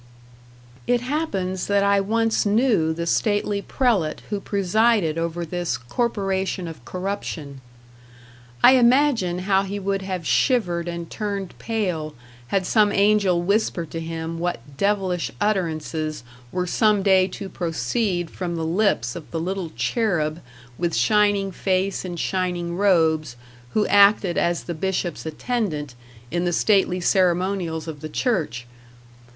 It 0.87 1.01
happens 1.01 1.67
that 1.67 1.83
I 1.83 1.99
once 2.01 2.43
knew 2.43 2.91
the 2.91 3.05
stately 3.05 3.61
prelate 3.61 4.21
who 4.31 4.39
presided 4.39 5.15
over 5.19 5.45
this 5.45 5.77
Corporation 5.77 6.67
of 6.67 6.83
Corruption. 6.85 7.61
I 8.63 8.77
imagine 8.77 9.41
how 9.47 9.61
he 9.61 9.77
would 9.77 10.01
have 10.01 10.25
shivered 10.25 10.87
and 10.87 11.07
turned 11.07 11.53
pale 11.59 12.15
had 12.47 12.65
some 12.65 12.91
angel 12.91 13.43
whispered 13.43 13.91
to 13.91 13.99
him 13.99 14.39
what 14.39 14.75
devilish 14.75 15.29
utterances 15.39 16.23
were 16.51 16.65
some 16.65 17.03
day 17.03 17.27
to 17.27 17.47
proceed 17.47 18.31
from 18.31 18.55
the 18.55 18.65
lips 18.65 19.15
of 19.15 19.29
the 19.29 19.39
little 19.39 19.69
cherub 19.75 20.41
with 20.79 20.95
shining 20.95 21.51
face 21.51 22.03
and 22.03 22.19
shining 22.19 22.75
robes 22.75 23.35
who 23.73 23.85
acted 23.85 24.35
as 24.35 24.63
the 24.63 24.73
bishop's 24.73 25.27
attendant 25.27 25.93
in 26.31 26.43
the 26.43 26.51
stately 26.53 26.99
ceremonials 26.99 27.87
of 27.87 27.99
the 28.01 28.09
Church! 28.09 28.65